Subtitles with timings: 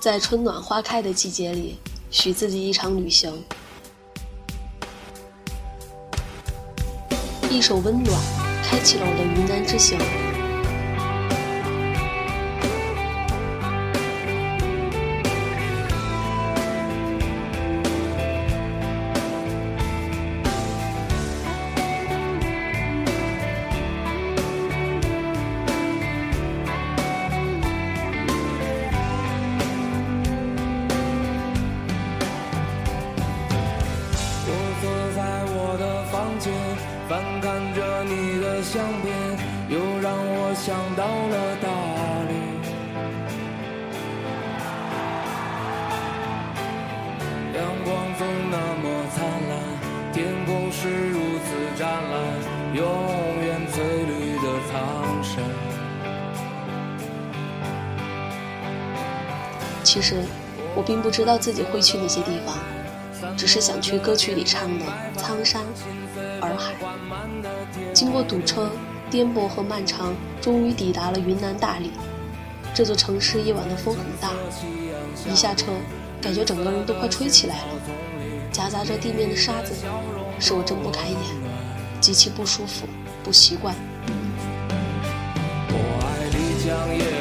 [0.00, 1.78] 在春暖花开的季节里，
[2.10, 3.44] 许自己一场旅行。
[7.50, 8.06] 一首《温暖》
[8.64, 9.98] 开启了我的云南之行。
[59.82, 60.22] 其实
[60.74, 62.56] 我并不知道自己会去哪些地方，
[63.36, 64.84] 只是想去歌曲里唱的
[65.16, 65.62] 苍山、
[66.40, 66.74] 洱海，
[67.92, 68.70] 经过堵车。
[69.10, 71.90] 颠簸和漫长，终于抵达了云南大理。
[72.72, 74.30] 这座城市夜晚的风很大，
[75.28, 75.72] 一下车，
[76.22, 77.72] 感觉整个人都快吹起来了，
[78.52, 79.74] 夹杂着地面的沙子，
[80.38, 81.18] 使我睁不开眼，
[82.00, 82.86] 极其不舒服，
[83.24, 83.74] 不习惯。
[85.72, 85.74] 我
[86.06, 87.19] 爱丽江夜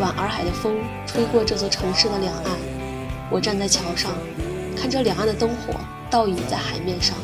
[0.00, 2.44] 晚洱海的风吹过这座城市的两岸，
[3.30, 4.10] 我站在桥上，
[4.74, 5.74] 看着两岸的灯火
[6.08, 7.14] 倒影在海面上。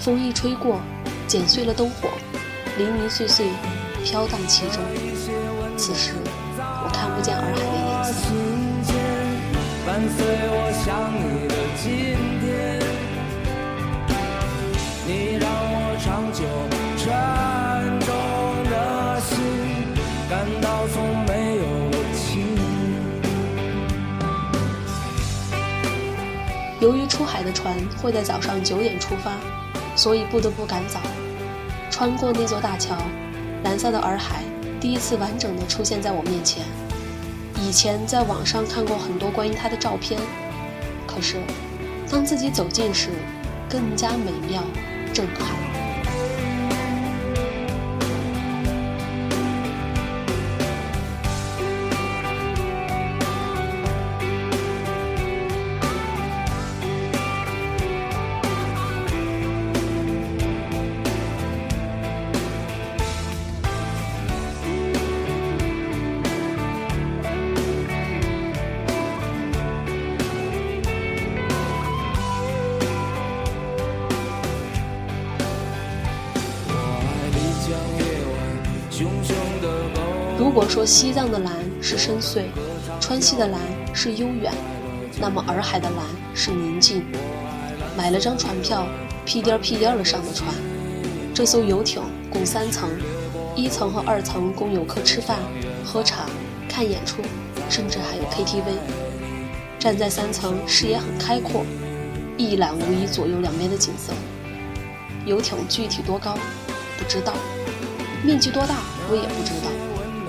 [0.00, 0.80] 风一吹过，
[1.26, 2.08] 剪碎了灯火，
[2.78, 3.50] 零零碎碎
[4.02, 4.82] 飘荡其中。
[5.76, 6.12] 此时，
[6.56, 8.24] 我看不见洱海的颜色。
[9.86, 12.80] 伴随我想你的今天。
[15.06, 15.46] 你让
[26.80, 29.32] 由于出海的船会在早上九点出发，
[29.96, 31.00] 所以不得不赶早。
[31.90, 32.96] 穿过那座大桥，
[33.64, 34.42] 蓝色的洱海
[34.80, 36.64] 第一次完整的出现在我面前。
[37.60, 40.20] 以前在网上看过很多关于它的照片，
[41.06, 41.36] 可是
[42.08, 43.10] 当自己走近时，
[43.68, 44.62] 更加美妙。
[45.12, 45.67] 震撼。
[80.38, 82.44] 如果说西藏的蓝是深邃，
[83.00, 83.60] 川西的蓝
[83.92, 84.52] 是悠远，
[85.20, 87.04] 那么洱海的蓝是宁静。
[87.96, 88.86] 买了张船票，
[89.24, 90.54] 屁颠屁颠儿的上了船。
[91.34, 92.00] 这艘游艇
[92.30, 92.88] 共三层，
[93.56, 95.38] 一层和二层供游客吃饭、
[95.84, 96.26] 喝茶、
[96.68, 97.20] 看演出，
[97.68, 98.62] 甚至还有 KTV。
[99.76, 101.66] 站在三层，视野很开阔，
[102.36, 104.12] 一览无遗左右两边的景色。
[105.26, 106.38] 游艇具体多高，
[106.96, 107.32] 不知道；
[108.22, 108.76] 面积多大，
[109.10, 109.87] 我也不知道。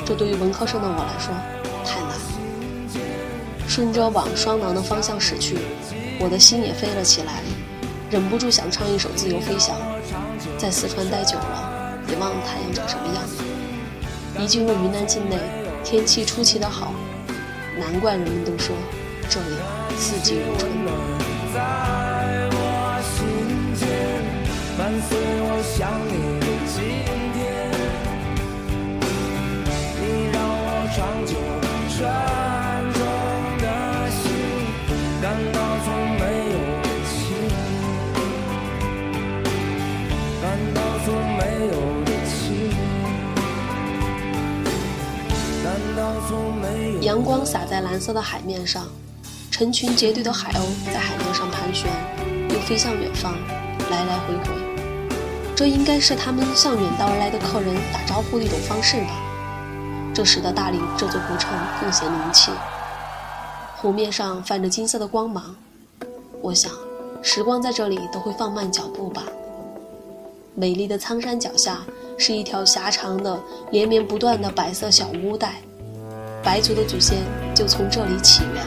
[0.09, 1.31] 这对于文科生的我来说
[1.85, 2.15] 太难了。
[3.67, 5.59] 顺着往双廊的方向驶去，
[6.19, 7.43] 我的心也飞了起来，
[8.09, 9.75] 忍不住想唱一首《自由飞翔》。
[10.57, 13.43] 在四川待久了，也忘了太阳长什么样子。
[14.39, 15.37] 一进入云南境内，
[15.83, 16.91] 天气出奇的好，
[17.77, 18.75] 难怪人们都说
[19.29, 19.57] 这里
[19.95, 20.71] 四季如春。
[47.01, 48.85] 阳光洒在蓝色的海面上，
[49.49, 51.89] 成群结队的海鸥在海面上盘旋，
[52.49, 53.33] 又飞向远方，
[53.89, 54.53] 来来回回。
[55.55, 59.28] 这应该是他们向远道而来的客人打招呼的一种方式吧。
[60.13, 62.51] 这使得大理这座古城更显灵气。
[63.77, 65.55] 湖面上泛着金色的光芒，
[66.41, 66.71] 我想，
[67.21, 69.23] 时光在这里都会放慢脚步吧。
[70.55, 71.79] 美丽的苍山脚下
[72.17, 73.39] 是一条狭长的、
[73.71, 75.53] 连绵不断的白色小屋带。
[76.43, 77.19] 白族的祖先
[77.55, 78.65] 就从这里起源。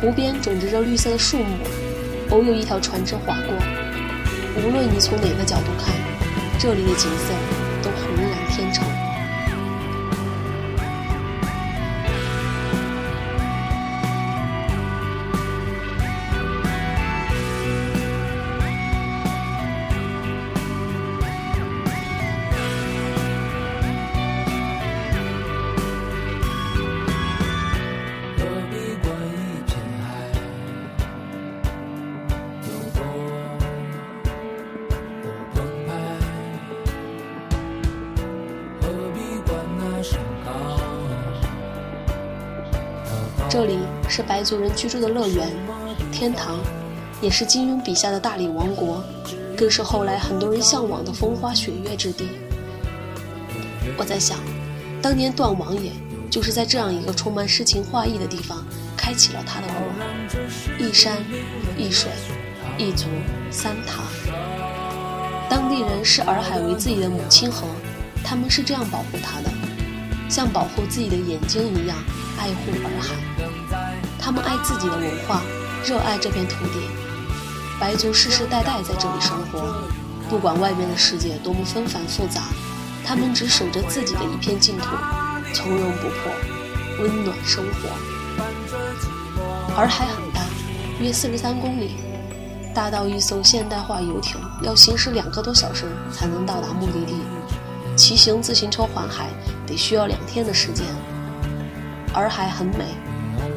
[0.00, 1.56] 湖边种植着绿色的树木，
[2.30, 3.54] 偶有一条船只划过。
[4.56, 5.94] 无论你从哪个角度看，
[6.58, 7.32] 这里的景色
[43.58, 43.76] 这里
[44.08, 45.50] 是白族人居住的乐园、
[46.12, 46.60] 天堂，
[47.20, 49.02] 也是金庸笔下的大理王国，
[49.56, 52.28] 更是后来很多人向往的风花雪月之地。
[53.96, 54.38] 我在想，
[55.02, 55.90] 当年段王爷
[56.30, 58.64] 就是在这样一个充满诗情画意的地方，
[58.96, 60.86] 开启了他的国。
[60.86, 61.16] 一山
[61.76, 62.12] 一水
[62.78, 63.06] 一族
[63.50, 64.04] 三塔，
[65.50, 67.66] 当地人视洱海为自己的母亲河，
[68.22, 69.50] 他们是这样保护它的，
[70.28, 71.96] 像保护自己的眼睛一样
[72.38, 73.14] 爱护洱海。
[74.18, 75.40] 他们爱自己的文化，
[75.84, 76.80] 热爱这片土地。
[77.80, 79.84] 白族世世代代在这里生活，
[80.28, 82.42] 不管外面的世界多么纷繁复杂，
[83.04, 84.86] 他们只守着自己的一片净土，
[85.54, 86.32] 从容不迫，
[87.00, 87.88] 温暖生活。
[89.76, 90.40] 洱海很大，
[91.00, 91.94] 约四十三公里，
[92.74, 97.14] 大到一艘现代化游艇要行驶两个多小时才能到达目的地，
[97.98, 99.26] 骑行自行车环海
[99.66, 100.86] 得需要两天的时间。
[102.14, 102.94] 洱海很美，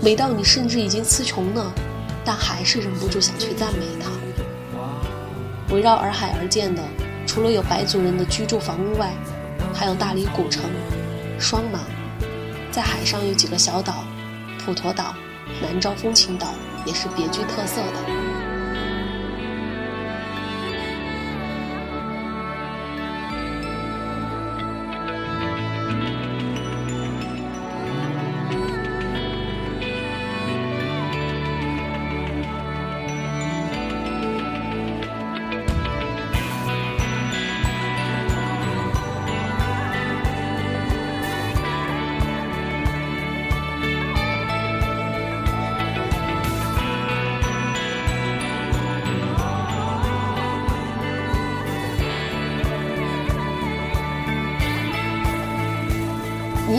[0.01, 1.71] 美到你甚至已经词穷了，
[2.25, 4.09] 但还是忍不住想去赞美它。
[5.73, 6.81] 围绕洱海而建的，
[7.27, 9.13] 除了有白族人的居住房屋外，
[9.75, 10.63] 还有大理古城、
[11.39, 11.79] 双马，
[12.71, 14.03] 在海上有几个小岛，
[14.65, 15.13] 普陀岛、
[15.61, 16.47] 南诏风情岛
[16.83, 18.30] 也是别具特色的。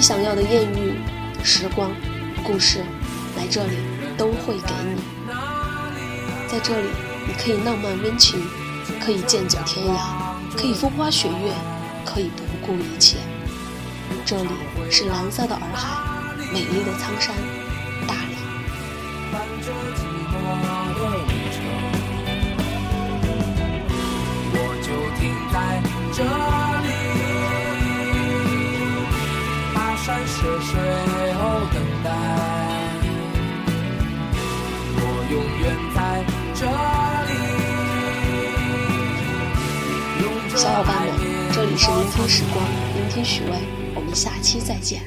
[0.02, 0.94] 你想要的艳遇、
[1.44, 1.92] 时光、
[2.42, 2.80] 故事，
[3.36, 3.76] 来这里
[4.18, 5.00] 都会给你。
[6.48, 6.88] 在这里，
[7.24, 8.42] 你可以浪漫温情，
[9.00, 9.92] 可以剑走天涯，
[10.56, 11.54] 可以风花雪月，
[12.04, 13.18] 可以不顾一切。
[14.26, 14.48] 这里
[14.90, 17.32] 是蓝色的洱海，美丽的苍山，
[18.04, 18.34] 大理。
[40.62, 41.12] 小伙伴们，
[41.52, 42.64] 这里是聆听时光，
[42.94, 43.50] 聆听许巍，
[43.96, 45.02] 我们下期再见。